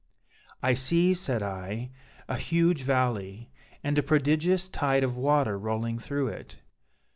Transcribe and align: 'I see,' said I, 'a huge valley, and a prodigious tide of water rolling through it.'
'I 0.63 0.73
see,' 0.73 1.13
said 1.13 1.43
I, 1.43 1.91
'a 2.27 2.35
huge 2.35 2.81
valley, 2.81 3.51
and 3.83 3.99
a 3.99 4.01
prodigious 4.01 4.67
tide 4.67 5.03
of 5.03 5.15
water 5.15 5.59
rolling 5.59 5.99
through 5.99 6.29
it.' 6.29 6.55